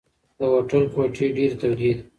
د 0.37 0.39
هوټل 0.53 0.83
کوټې 0.93 1.25
ډېرې 1.37 1.55
تودې 1.61 1.91
دي. 1.93 1.93